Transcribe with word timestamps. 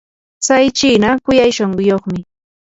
tsay 0.43 0.65
chiina 0.77 1.09
kuyay 1.23 1.51
shunquyuqmi. 1.57 2.19